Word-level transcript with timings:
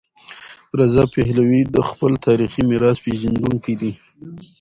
رضا 0.79 1.03
پهلوي 1.15 1.61
د 1.75 1.77
خپل 1.89 2.11
تاریخي 2.25 2.61
میراث 2.69 2.97
پیژندونکی 3.05 3.73
دی. 3.81 3.91